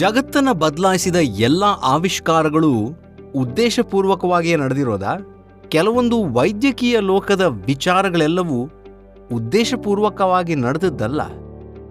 [0.00, 2.72] ಜಗತ್ತನ್ನ ಬದಲಾಯಿಸಿದ ಎಲ್ಲ ಆವಿಷ್ಕಾರಗಳು
[3.34, 5.18] ಉದ್ದೇಶಪೂರ್ವಕವಾಗಿಯೇ ನಡೆದಿರೋದ?
[5.68, 8.70] ಕೆಲವೊಂದು ವೈದ್ಯಕೀಯ ಲೋಕದ ವಿಚಾರಗಳೆಲ್ಲವೂ
[9.32, 11.22] ಉದ್ದೇಶಪೂರ್ವಕವಾಗಿ ನಡೆದದ್ದಲ್ಲ.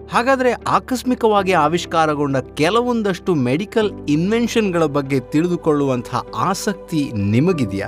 [0.08, 7.87] ಹಾಗಾದರೆ ಆಕಸ್ಮಿಕವಾಗಿ ಆವಿಷ್ಕಾರಗೊಂಡ ಕೆಲವೊಂದಷ್ಟು ಮೆಡಿಕಲ್ ಇನ್ವೆನ್ಷನ್ಗಳ ಬಗ್ಗೆ ತಿಳಿದುಕೊಳ್ಳುವಂಥ ಆಸಕ್ತಿ ನಿಮಗಿದೆಯಾ?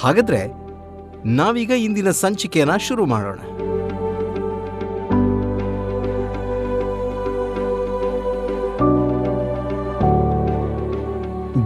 [0.00, 0.52] ಹಾಗಾದರೆ
[1.24, 3.38] ನಾವೀಗ ಇಂದಿನ ಸಂಚಿಕೆಯನ್ನು ಶುರು ಮಾಡೋಣ.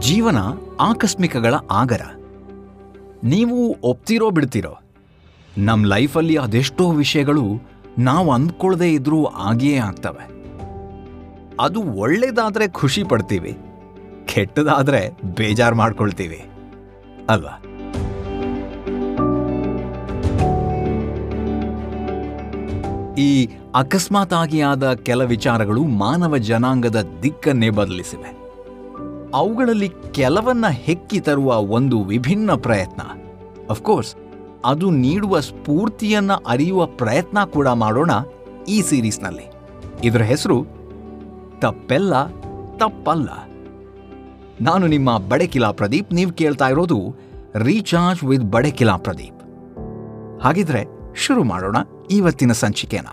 [0.02, 0.38] ಜೀವನ
[0.80, 2.02] ಆಕಸ್ಮಿಕಗಳ ಆಗರ.
[3.24, 4.74] ನೀವು ಒಪ್ತಿರೋ ಬಿಡ್ತಿರೋ?
[5.58, 7.44] ನಮ್ಮ ಲೈಫಲ್ಲಿ ಅದೆಷ್ಟೋ ವಿಷಯಗಳು
[7.98, 10.24] ನಾವು ಅಂದ್ಕೊಳ್ಳದೆ ಇದ್ರೂ ಆಗಿಯೇ ಆಗ್ತವೆ.
[11.60, 13.52] ಅದು ಒಳ್ಳೇದಾದರೆ ಖುಷಿ ಪಡ್ತೀವಿ,
[14.26, 15.02] ಕೆಟ್ಟದಾದ್ರೆ
[15.38, 16.40] ಬೇಜಾರು ಮಾಡ್ಕೊಳ್ತೀವಿ,
[17.28, 17.54] ಅಲ್ವಾ?
[23.18, 23.32] ಈ
[23.74, 28.41] ಅಕಸ್ಮಾತಾಗಿ ಆದ ಕೆಲ ವಿಚಾರಗಳು ಮಾನವ ಜನಾಂಗದ ದಿಕ್ಕನ್ನೇ ಬದಲಿಸಿವೆ.
[29.34, 33.02] ಅವುಗಳಲ್ಲಿ ಕೆಲವನ್ನ ಹೆಕ್ಕಿ ತರುವ ಒಂದು ವಿಭಿನ್ನ ಪ್ರಯತ್ನ.
[33.70, 34.16] ಅಫ್ಕೋರ್ಸ್
[34.64, 38.10] ಅದು ನೀಡುವ ಸ್ಫೂರ್ತಿಯನ್ನ ಅರಿಯುವ ಪ್ರಯತ್ನ ಕೂಡ ಮಾಡೋಣ
[38.68, 39.42] ಈ ಸೀರೀಸ್ನಲ್ಲಿ.
[40.04, 40.66] ಇದರ ಹೆಸರು,
[41.58, 42.26] ತಪ್ಪೆಲ್ಲ
[42.76, 43.28] ತಪ್ಪಲ್ಲ.
[44.60, 47.16] ನಾನು ನಿಮ್ಮ ಬಡಕಿಲಾ ಪ್ರದೀಪ್, ನೀವು ಕೇಳ್ತಾ ಇರೋದು
[47.54, 49.42] ರೀಚಾರ್ಜ್ ವಿತ್ ಬಡಕಿಲಾ ಪ್ರದೀಪ್.
[50.42, 51.76] ಹಾಗಿದ್ರೆ, ಶುರು ಮಾಡೋಣ
[52.10, 53.06] ಇವತ್ತಿನ ಸಂಚಿಕೆನ.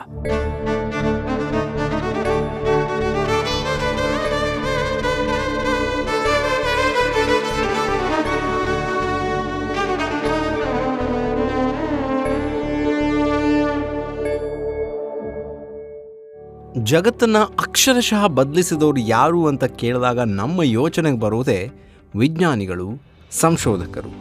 [16.90, 21.70] ಜಗತ್ತನ್ನ ಅಕ್ಷರಶಃ ಬದಲಿಸಿದವರು ಯಾರು ಅಂತ ಕೇಳಿದಾಗ ನಮ್ಮ ಯೋಚನೆಗೆ ಬರೋದೇ
[22.16, 22.88] ವಿಜ್ಞಾನಿಗಳು,
[23.32, 24.12] ಸಂಶೋಧಕರು.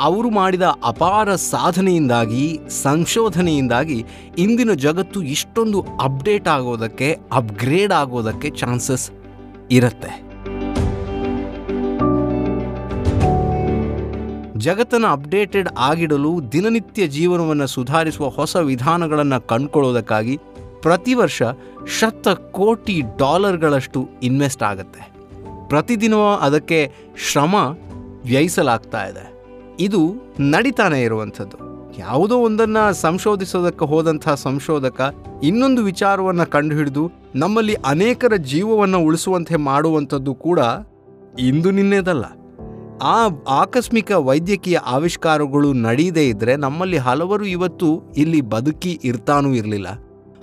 [0.00, 4.04] ಅವರು ಮಾಡಿದ ಅಪಾರ ಸಾಧನೆಯಿಂದಾಗಿ, ಸಂಶೋಧನೆಯಿಂದಾಗಿ
[4.38, 9.10] ಇಂದಿನ ಜಗತ್ತು ಇಷ್ಟೊಂದು ಅಪ್ಡೇಟ್ ಆಗೋದಕ್ಕೆ, ಅಪ್ಗ್ರೇಡ್ ಆಗೋದಕ್ಕೆ ಚಾನ್ಸಸ್
[9.70, 10.12] ಇರುತ್ತೆ.
[14.58, 20.38] ಜಗತ್ತನ್ನು ಅಪ್ಡೇಟೆಡ್ ಆಗಿಡಲು ದಿನನಿತ್ಯ ಜೀವನವನ್ನು ಸುಧಾರಿಸುವ ಹೊಸ ವಿಧಾನಗಳನ್ನು ಕಂಡುಕೊಳ್ಳೋದಕ್ಕಾಗಿ
[20.82, 21.42] ಪ್ರತಿ ವರ್ಷ
[21.98, 25.12] ಶತ ಕೋಟಿ ಡಾಲರ್ಗಳಷ್ಟು ಇನ್ವೆಸ್ಟ್ ಆಗುತ್ತೆ.
[25.68, 26.92] ಪ್ರತಿದಿನವೂ ಅದಕ್ಕೆ
[27.32, 27.54] ಶ್ರಮ
[28.24, 29.32] ವ್ಯಯಿಸಲಾಗ್ತಾ ಇದೆ.
[29.80, 31.66] ಇದು ನಡೀತಾನೆ ಇರುವಂಥದ್ದು.
[31.98, 40.58] ಯಾವುದೋ ಒಂದನ್ನು ಸಂಶೋಧಿಸೋದಕ್ಕೆ ಹೋದಂಥ ಸಂಶೋಧಕ ಇನ್ನೊಂದು ವಿಚಾರವನ್ನು ಕಂಡುಹಿಡಿದು ನಮ್ಮಲ್ಲಿ ಅನೇಕರ ಜೀವವನ್ನು ಉಳಿಸುವಂತೆ ಮಾಡುವಂಥದ್ದು ಕೂಡ
[41.38, 42.24] ಇಂದು ನಿನ್ನೆದಲ್ಲ.
[43.02, 49.86] ಆ ಆಕಸ್ಮಿಕ ವೈದ್ಯಕೀಯ ಆವಿಷ್ಕಾರಗಳು ನಡೆಯದೇ ಇದ್ದರೆ ನಮ್ಮಲ್ಲಿ ಹಲವರು ಇವತ್ತು ಇಲ್ಲಿ ಬದುಕಿ ಇರ್ತಾನೂ ಇರಲಿಲ್ಲ.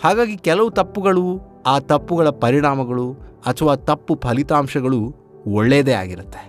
[0.04, 3.14] ಹಾಗಾಗಿ ಕೆಲವು ತಪ್ಪುಗಳು, ಆ ತಪ್ಪುಗಳ ಪರಿಣಾಮಗಳು
[3.46, 5.14] ಅಥವಾ ತಪ್ಪು ಫಲಿತಾಂಶಗಳು
[5.48, 6.42] ಒಳ್ಳೆಯದೇ ಆಗಿರುತ್ತೆ.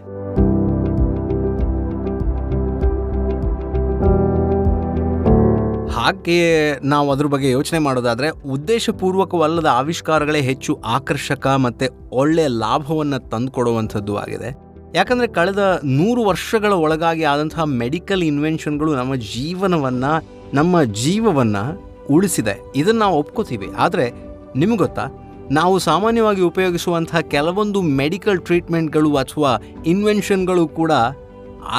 [5.92, 14.50] ಹಾಗೆ ನಾವು ಅದ್ರ ಬಗ್ಗೆ ಯೋಚನೆ ಮಾಡೋದಾದರೆ, ಉದ್ದೇಶಪೂರ್ವಕವಲ್ಲದ ಆವಿಷ್ಕಾರಗಳೇ ಹೆಚ್ಚು ಆಕರ್ಷಕ ಮತ್ತು ಒಳ್ಳೆಯ ಲಾಭವನ್ನು ತಂದುಕೊಡುವಂಥದ್ದು ಆಗಿದೆ.
[14.94, 20.12] ಯಾಕಂದರೆ ಕಳೆದ ನೂರು ವರ್ಷಗಳ ಒಳಗಾಗಿ ಆದಂತಹ ಮೆಡಿಕಲ್ ಇನ್ವೆನ್ಷನ್ಗಳು ನಮ್ಮ ಜೀವನವನ್ನು,
[20.54, 23.68] ನಮ್ಮ ಜೀವವನ್ನು ಉಳಿಸಿದೆ ಇದನ್ನು ನಾವು ಒಪ್ಕೋತೀವಿ.
[23.74, 24.06] ಆದರೆ
[24.56, 25.04] ನಿಮಗೆ ಗೊತ್ತಾ?
[25.50, 29.50] ನಾವು ಸಾಮಾನ್ಯವಾಗಿ ಉಪಯೋಗಿಸುವಂತಹ ಕೆಲವೊಂದು ಮೆಡಿಕಲ್ ಟ್ರೀಟ್ಮೆಂಟ್ಗಳು ಅಥವಾ
[29.86, 30.92] ಇನ್ವೆನ್ಷನ್ಗಳು ಕೂಡ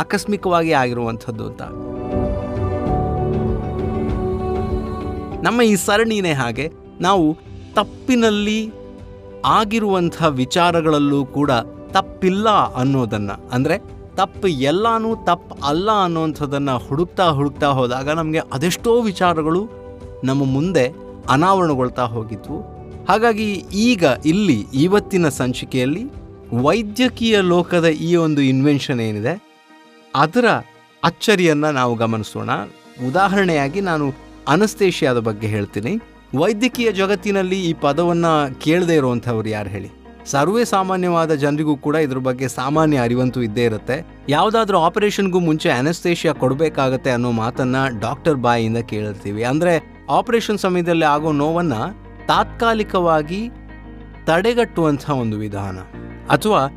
[0.02, 1.62] ಆಕಸ್ಮಿಕವಾಗಿ ಆಗಿರುವಂಥದ್ದು ಅಂತ.
[5.46, 6.72] ನಮ್ಮ ಈ ಸರಣಿನೇ ಹಾಗೆ
[7.02, 7.26] ನಾವು
[7.76, 8.60] ತಪ್ಪಿನಲ್ಲಿ
[9.46, 11.52] ಆಗಿರುವಂಥ ವಿಚಾರಗಳಲ್ಲೂ ಕೂಡ
[11.92, 13.76] ತಪ್ಪಿಲ್ಲ ಅನ್ನೋದನ್ನು, ಅಂದರೆ
[14.16, 19.85] ತಪ್ಪು ಎಲ್ಲಾನು ತಪ್ಪು ಅಲ್ಲ ಅನ್ನೋವಂಥದ್ದನ್ನು ಹುಡುಕ್ತಾ ಹುಡುಕ್ತಾ ಹೋದಾಗ ನಮಗೆ ಅದೆಷ್ಟೋ ವಿಚಾರಗಳು
[20.24, 20.86] ನಮ್ಮ ಮುಂದೆ
[21.36, 22.58] ಅನಾವರಣಗೊಳ್ತಾ ಹೋಗಿದ್ವು.
[23.10, 23.50] ಹಾಗಾಗಿ
[23.88, 26.04] ಈಗ ಇಲ್ಲಿ ಇವತ್ತಿನ ಸಂಚಿಕೆಯಲ್ಲಿ
[26.66, 29.34] ವೈದ್ಯಕೀಯ ಲೋಕದ ಈ ಒಂದು ಇನ್ವೆನ್ಷನ್ ಏನಿದೆ,
[30.14, 30.48] ಅದರ
[31.04, 32.50] ಅಚ್ಚರಿಯನ್ನು ನಾವು ಗಮನಿಸೋಣ.
[33.10, 34.06] ಉದಾಹರಣೆಯಾಗಿ ನಾನು
[34.54, 35.94] ಅನಸ್ತೇಷಿಯಾದ ಬಗ್ಗೆ ಹೇಳ್ತೀನಿ.
[36.42, 38.34] ವೈದ್ಯಕೀಯ ಜಗತ್ತಿನಲ್ಲಿ ಈ ಪದವನ್ನು
[38.64, 39.90] ಕೇಳದೇ ಇರುವಂಥವ್ರು ಯಾರು ಹೇಳಿ?
[40.32, 43.98] ಸರ್ವೇ ಸಾಮಾನ್ಯವಾದ ಜನರಿಗೂ ಕೂಡ ಇದ್ರ ಬಗ್ಗೆ ಸಾಮಾನ್ಯ ಅರಿವಂತೂ ಇದ್ದೇ ಇರುತ್ತೆ.
[44.30, 49.44] ಯಾವುದಾದ್ರೂ ಆಪರೇಷನ್ಗೂ ಮುಂಚೆ ಅನಸ್ತೇಷಿಯಾ ಕೊಡಬೇಕಾಗತ್ತೆ ಅನ್ನೋ ಮಾತನ್ನು ಡಾಕ್ಟರ್ ಬಾಯಿಂದ ಕೇಳಿರ್ತೀವಿ.
[49.52, 49.74] ಅಂದರೆ
[50.10, 53.50] ಆಪರೇಷನ್ ಸಮಯದಲ್ಲಿ ಆಗೋ ನೋವನ್ನು ತಾತ್ಕಾಲಿಕವಾಗಿ
[54.26, 55.78] ತಡೆಗಟ್ಟುವಂಥ ಒಂದು ವಿಧಾನ.
[56.30, 56.68] ಅಥವಾ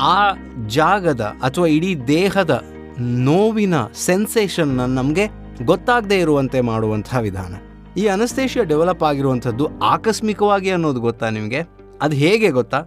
[0.00, 0.32] ಆ
[0.66, 2.64] ಜಾಗದ ಅಥವಾ ಇಡೀ ದೇಹದ
[3.00, 5.26] ನೋವಿನ ಸೆನ್ಸೇಷನ್ನ ನಮಗೆ
[5.64, 7.54] ಗೊತ್ತಾಗದೇ ಇರುವಂತೆ ಮಾಡುವಂಥ ವಿಧಾನ.
[7.96, 11.62] ಈ ಅನಸ್ತೇಷಿಯಾ ಡೆವಲಪ್ ಆಗಿರುವಂಥದ್ದು ಆಕಸ್ಮಿಕವಾಗಿ ಅನ್ನೋದು ಗೊತ್ತಾ ನಿಮಗೆ?
[12.02, 12.84] ಅದು ಹೇಗೆ ಗೊತ್ತಾ?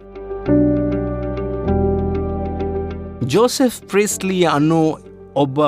[3.22, 4.98] ಜೋಸೆಫ್ ಪ್ರಿಸ್ಲಿ ಅನ್ನೋ
[5.36, 5.58] ಒಬ್ಬ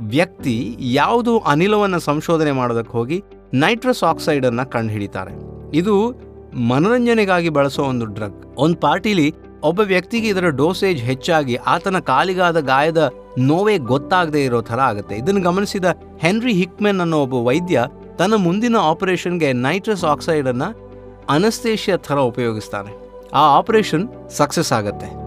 [0.00, 3.24] ವ್ಯಕ್ತಿ ಯಾವುದು ಅನಿಲವನ್ನು ಸಂಶೋಧನೆ ಮಾಡೋದಕ್ಕೆ ಹೋಗಿ
[3.62, 5.34] ನೈಟ್ರಸ್ ಆಕ್ಸೈಡನ್ನು ಕಂಡುಹಿಡಿತಾರೆ.
[5.74, 5.94] ಇದು
[6.68, 8.54] ಮನೋರಂಜನೆಗಾಗಿ ಬಳಸೋ ಒಂದು ಡ್ರಗ್.
[8.56, 15.16] ಒಂದು ಪಾರ್ಟಿಲಿ ಒಬ್ಬ ವ್ಯಕ್ತಿಗೆ ಇದರ ಡೋಸೇಜ್ ಹೆಚ್ಚಾಗಿ ಆತನ ಕಾಲಿಗಾದ ಗಾಯದ ನೋವೇ ಗೊತ್ತಾಗದೇ ಇರೋ ಥರ ಆಗುತ್ತೆ.
[15.16, 15.84] ಇದನ್ನು ಗಮನಿಸಿದ
[16.18, 17.84] ಹೆನ್ರಿ ಹಿಕ್ಮೆನ್ ಅನ್ನೋ ಒಬ್ಬ ವೈದ್ಯ
[18.18, 20.68] ತನ್ನ ಮುಂದಿನ ಆಪರೇಷನ್ಗೆ ನೈಟ್ರಸ್ ಆಕ್ಸೈಡನ್ನು
[21.28, 22.92] ಅನಸ್ತೇಷಿಯಾ ಥರ ಉಪಯೋಗಿಸ್ತಾನೆ.
[23.34, 25.25] ಆ ಆಪರೇಷನ್ ಸಕ್ಸಸ್ ಆಗತ್ತೆ.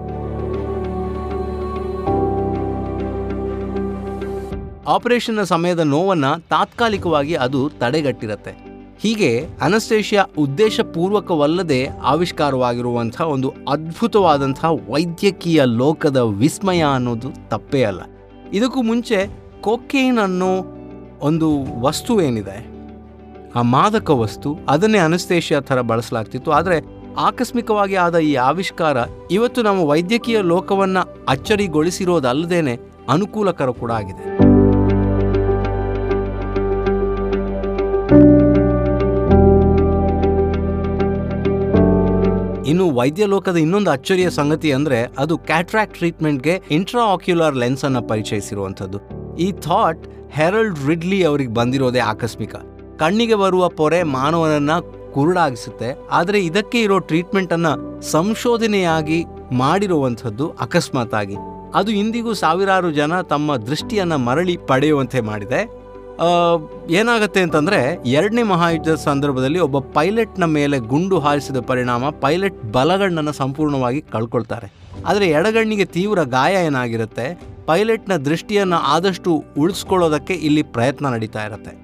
[4.89, 8.51] ಆಪರೇಷನ್ನ ಸಮಯದ ನೋವನ್ನು ತಾತ್ಕಾಲಿಕವಾಗಿ ಅದು ತಡೆಗಟ್ಟಿರುತ್ತೆ.
[8.99, 18.01] ಹೀಗೆ ಅನಸ್ತೇಷಿಯಾ ಉದ್ದೇಶಪೂರ್ವಕವಲ್ಲದೆ ಆವಿಷ್ಕಾರವಾಗಿರುವಂಥ ಒಂದು ಅದ್ಭುತವಾದಂಥ ವೈದ್ಯಕೀಯ ಲೋಕದ ವಿಸ್ಮಯ ಅನ್ನೋದು ತಪ್ಪೇ ಅಲ್ಲ.
[18.53, 19.29] ಇದಕ್ಕೂ ಮುಂಚೆ
[19.61, 20.51] ಕೊಕೇನ್ ಅನ್ನೋ
[21.21, 21.49] ಒಂದು
[21.81, 22.57] ವಸ್ತು ಏನಿದೆ?
[23.55, 26.51] ಆ ಮಾದಕ ವಸ್ತು, ಅದನ್ನೇ ಅನಸ್ತೇಷಿಯಾ ಥರ ಬಳಸಲಾಗ್ತಿತ್ತು.
[26.51, 26.81] ಆದರೆ
[27.17, 28.97] ಆಕಸ್ಮಿಕವಾಗಿ ಆದ ಈ ಆವಿಷ್ಕಾರ
[29.31, 34.48] ಇವತ್ತು ನಮ್ಮ ವೈದ್ಯಕೀಯ ಲೋಕವನ್ನು ಅಚ್ಚರಿಗೊಳಿಸಿರೋದಲ್ಲದೇನೆ ಅನುಕೂಲಕರ ಕೂಡ ಆಗಿದೆ.
[42.79, 48.99] ಇನ್ನು ವೈದ್ಯ ಲೋಕದ ಇನ್ನೊಂದು ಅಚ್ಚರಿಯ ಸಂಗತಿ ಅಂದ್ರೆ ಅದು ಕ್ಯಾಟ್ರಾಕ್ಟ್ ಟ್ರೀಟ್ಮೆಂಟ್ಗೆ ಇಂಟ್ರಾ ಆಕ್ಯುಲರ್ ಲೆನ್ಸ್ ಅನ್ನ ಪರಿಚಯಿಸಿರುವಂಥದ್ದು.
[49.45, 50.03] ಈ ಥಾಟ್
[50.37, 52.53] ಹೆರಲ್ಡ್ ರಿಡ್ಲಿ ಅವರಿಗೆ ಬಂದಿರೋದೇ ಆಕಸ್ಮಿಕ.
[53.01, 54.75] ಕಣ್ಣಿಗೆ ಬರುವ ಪೊರೆ ಮಾನವನನ್ನ
[55.15, 55.89] ಕುರುಡಾಗಿಸುತ್ತೆ,
[56.19, 57.73] ಆದರೆ ಇದಕ್ಕೆ ಇರೋ ಟ್ರೀಟ್ಮೆಂಟನ್ನು
[58.11, 59.19] ಸಂಶೋಧನೆಯಾಗಿ
[59.63, 61.37] ಮಾಡಿರುವಂಥದ್ದು ಅಕಸ್ಮಾತ್ ಆಗಿ
[61.79, 65.61] ಅದು ಇಂದಿಗೂ ಸಾವಿರಾರು ಜನ ತಮ್ಮ ದೃಷ್ಟಿಯನ್ನು ಮರಳಿ ಪಡೆಯುವಂತೆ ಮಾಡಿದೆ.
[66.99, 67.79] ಏನಾಗುತ್ತೆ ಅಂತಂದರೆ
[68.17, 74.67] ಎರಡನೇ ಮಹಾಯುದ್ಧದ ಸಂದರ್ಭದಲ್ಲಿ ಒಬ್ಬ ಪೈಲಟ್ನ ಮೇಲೆ ಗುಂಡು ಹಾರಿಸಿದ ಪರಿಣಾಮ ಪೈಲಟ್ ಬಲಗಣ್ಣನ್ನು ಸಂಪೂರ್ಣವಾಗಿ ಕಳ್ಕೊಳ್ತಾರೆ.
[75.09, 77.27] ಆದರೆ ಎಡಗಣ್ಣಿಗೆ ತೀವ್ರ ಗಾಯ ಏನಾಗಿರುತ್ತೆ?
[77.69, 81.75] ಪೈಲಟ್ನ ದೃಷ್ಟಿಯನ್ನು ಆದಷ್ಟು ಉಳಿಸ್ಕೊಳ್ಳೋದಕ್ಕೆ ಇಲ್ಲಿ ಪ್ರಯತ್ನ ನಡೀತಾ ಇರುತ್ತೆ.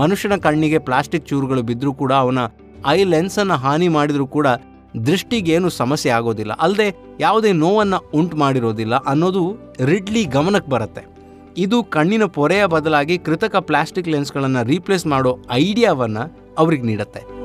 [0.00, 2.40] ಮನುಷ್ಯನ ಕಣ್ಣಿಗೆ ಪ್ಲಾಸ್ಟಿಕ್ ಚೂರುಗಳು ಬಿದ್ದರೂ ಕೂಡ ಅವನ
[2.96, 4.48] ಐ ಲೆನ್ಸನ್ನು ಹಾನಿ ಮಾಡಿದರೂ ಕೂಡ
[5.06, 6.52] ದೃಷ್ಟಿಗೇನು ಸಮಸ್ಯೆ ಆಗೋದಿಲ್ಲ.
[6.52, 11.04] ಅಲ್ಲದೆ ಯಾವುದೇ ನೋವನ್ನು ಉಂಟು ಮಾಡಿರೋದಿಲ್ಲ ಅನ್ನೋದು ರಿಡ್ಲಿ ಗಮನಕ್ಕೆ ಬರುತ್ತೆ.
[11.56, 17.38] ಇದು ಕಣ್ಣಿನ ಪೊರೆಯ ಬದಲಾಗಿ ಕೃತಕ ಪ್ಲಾಸ್ಟಿಕ್ ಲೆನ್ಸ್ಗಳನ್ನು ರೀಪ್ಲೇಸ್ ಮಾಡೋ ಐಡಿಯಾವನ್ನು ಅವ್ರಿಗೆ ನೀಡುತ್ತೆ.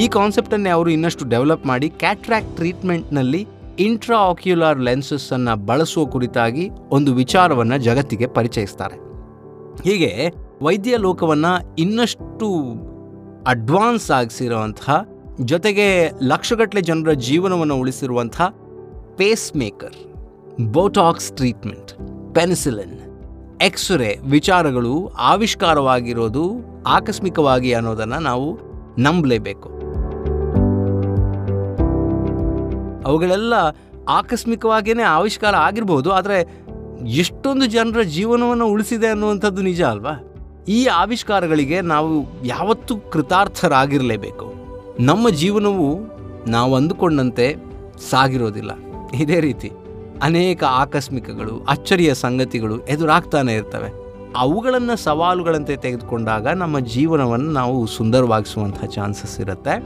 [0.00, 3.46] ಈ ಕಾನ್ಸೆಪ್ಟನ್ನೇ ಅವರು ಇನ್ನಷ್ಟು ಡೆವಲಪ್ ಮಾಡಿ ಕ್ಯಾಟ್ರಾಕ್ಟ್ ಟ್ರೀಟ್ಮೆಂಟ್ನಲ್ಲಿ
[3.78, 8.94] ಇಂಟ್ರಾ ಆಕ್ಯುಲಾರ್ ಲೆನ್ಸಸ್ಸನ್ನು ಬಳಸುವ ಕುರಿತಾಗಿ ಒಂದು ವಿಚಾರವನ್ನು ಜಗತ್ತಿಗೆ ಪರಿಚಯಿಸ್ತಾರೆ.
[9.82, 10.30] ಹೀಗೆ
[10.64, 11.52] ವೈದ್ಯ ಲೋಕವನ್ನು
[11.82, 12.48] ಇನ್ನಷ್ಟು
[13.52, 14.96] ಅಡ್ವಾನ್ಸ್ ಆಗಿಸಿರುವಂತಹ,
[15.50, 15.86] ಜೊತೆಗೆ
[16.30, 18.36] ಲಕ್ಷಗಟ್ಟಲೆ ಜನರ ಜೀವನವನ್ನು ಉಳಿಸಿರುವಂಥ
[19.62, 19.96] pacemaker
[20.76, 21.90] botox treatment
[22.36, 22.96] penicillin
[23.68, 24.92] X-ray ವಿಚಾರಗಳು
[25.32, 26.44] ಆವಿಷ್ಕಾರವಾಗಿರೋದು
[26.96, 28.48] ಆಕಸ್ಮಿಕವಾಗಿ ಅನ್ನೋದನ್ನು ನಾವು
[29.06, 29.68] ನಂಬಲೇಬೇಕು.
[33.08, 33.54] ಅವುಗಳೆಲ್ಲ
[34.18, 36.38] ಆಕಸ್ಮಿಕವಾಗಿಯೇ ಆವಿಷ್ಕಾರ ಆಗಿರ್ಬೋದು, ಆದರೆ
[37.22, 40.14] ಎಷ್ಟೊಂದು ಜನರ ಜೀವನವನ್ನು ಉಳಿಸಿದೆ ಅನ್ನುವಂಥದ್ದು ನಿಜ ಅಲ್ವಾ?
[40.68, 44.54] ಈ ಆವಿಷ್ಕಾರಗಳಿಗೆ ನಾವು ಯಾವತ್ತೂ ಕೃತಾರ್ಥರಾಗಿರಲೇಬೇಕು.
[45.00, 45.98] ನಮ್ಮ ಜೀವನವು
[46.46, 47.56] ನಾವು ಅಂದುಕೊಂಡಂತೆ
[48.10, 48.70] ಸಾಗಿರೋದಿಲ್ಲ.
[49.14, 49.72] ಇದೇ ರೀತಿ
[50.22, 54.04] ಅನೇಕ ಆಕಸ್ಮಿಕಗಳು, ಅಚ್ಚರಿಯ ಸಂಗತಿಗಳು ಎದುರಾಗ್ತಾನೆ ಇರ್ತವೆ.
[54.36, 59.78] ಅವುಗಳನ್ನು ಸವಾಲುಗಳಂತೆ ತೆಗೆದುಕೊಂಡಾಗ ನಮ್ಮ ಜೀವನವನ್ನು ನಾವು ಸುಂದರವಾಗಿಸುವಂತಹ ಚಾನ್ಸಸ್ ಇರುತ್ತೆ.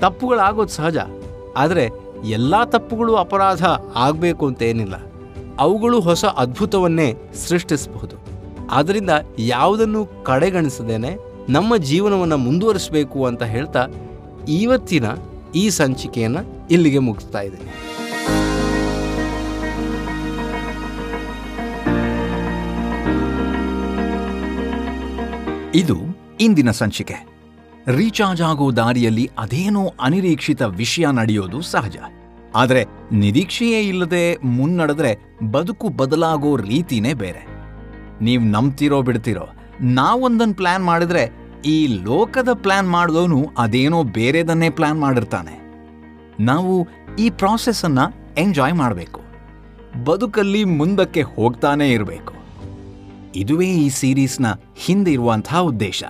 [0.00, 0.96] ತಪ್ಪುಗಳಾಗೋದು ಸಹಜ.
[1.56, 1.88] ಆದರೆ
[2.24, 4.94] ಎಲ್ಲ ತಪ್ಪುಗಳು ಅಪರಾಧ ಆಗಬೇಕು ಅಂತ ಏನಿಲ್ಲ.
[5.58, 7.14] ಅವುಗಳು ಹೊಸ ಅದ್ಭುತವನ್ನೇ
[7.48, 8.16] ಸೃಷ್ಟಿಸಬಹುದು.
[8.70, 11.16] ಆದ್ದರಿಂದ ಯಾವುದನ್ನು ಕಡೆಗಣಿಸದೇನೆ
[11.48, 13.86] ನಮ್ಮ ಜೀವನವನ್ನು ಮುಂದುವರಿಸಬೇಕು ಅಂತ ಹೇಳ್ತಾ
[14.48, 15.04] ಇವತ್ತಿನ
[15.54, 17.70] ಈ ಸಂಚಿಕೆಯನ್ನು ಇಲ್ಲಿಗೆ ಮುಗಿಸ್ತಾ ಇದ್ದೀನಿ.
[25.74, 25.96] ಇದು
[26.40, 27.34] ಇಂದಿನ ಸಂಚಿಕೆ.
[27.86, 31.96] ರೀಚಾರ್ಜ್ ಆಗೋ ದಾರಿಯಲ್ಲಿ ಅದೇನೋ ಅನಿರೀಕ್ಷಿತ ವಿಷಯ ನಡೆಯೋದು ಸಹಜ.
[32.54, 37.46] ಆದರೆ ನಿರೀಕ್ಷೆಯೇ ಇಲ್ಲದೆ ಮುನ್ನಡೆದ್ರೆ ಬದುಕು ಬದಲಾಗೋ ರೀತಿನೇ ಬೇರೆ.
[38.20, 39.48] ನೀವು ನಂಬ್ತಿರೋ ಬಿಡ್ತಿರೋ
[39.80, 45.72] ನಾವೊಂದನ್ನು ಪ್ಲ್ಯಾನ್ ಮಾಡಿದ್ರೆ ಈ ಲೋಕದ ಪ್ಲ್ಯಾನ್ ಮಾಡಿದವನು ಅದೇನೋ ಬೇರೆದನ್ನೇ ಪ್ಲ್ಯಾನ್ ಮಾಡಿರ್ತಾನೆ.
[46.40, 46.88] ನಾವು
[47.18, 49.20] ಈ ಪ್ರಾಸೆಸ್ಸನ್ನು ಎಂಜಾಯ್ ಮಾಡಬೇಕು.
[50.04, 52.34] ಬದುಕಲ್ಲಿ ಮುಂದಕ್ಕೆ ಹೋಗ್ತಾನೇ ಇರಬೇಕು.
[53.36, 56.04] ಇದುವೇ ಈ ಸೀರೀಸ್ನ ಹಿಂದೆ ಇರುವಂತಹ ಉದ್ದೇಶ.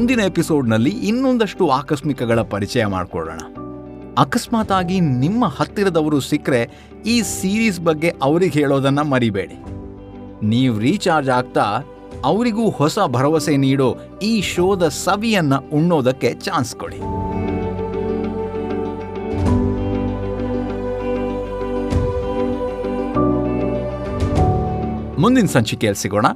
[0.00, 3.40] ಮುಂದಿನ ಎಪಿಸೋಡ್ನಲ್ಲಿ ಇನ್ನೊಂದಷ್ಟು ಆಕಸ್ಮಿಕಗಳ ಪರಿಚಯ ಮಾಡಿಕೊಳ್ಳೋಣ.
[4.18, 6.60] ಅಕಸ್ಮಾತ್ ಆಗಿ ನಿಮ್ಮ ಹತ್ತಿರದವರು ಸಿಕ್ಕರೆ
[7.06, 9.56] ಈ ಸೀರೀಸ್ ಬಗ್ಗೆ ಅವರಿಗೆ ಹೇಳೋದನ್ನ ಮರಿಬೇಡಿ.
[10.46, 11.66] ನೀವು ರೀಚಾರ್ಜ್ ಆಗ್ತಾ
[12.24, 17.00] ಅವರಿಗೂ ಹೊಸ ಭರವಸೆ ನೀಡೋ ಈ ಶೋದ ಸವಿಯನ್ನ ಉಣ್ಣೋದಕ್ಕೆ ಚಾನ್ಸ್ ಕೊಡಿ.
[25.20, 26.26] ಮುಂದಿನ ಸಂಚಿಕೆಯಲ್ಲಿ ಸಿಗೋಣ.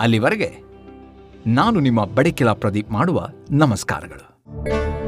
[0.00, 0.67] ಅಲ್ಲಿವರೆಗೆ
[1.46, 5.07] ನಾನು ನಿಮ್ಮ ಬಡಕಿಲ ಪ್ರದೀಪ್ ಮಾಡುವ ನಮಸ್ಕಾರಗಳು.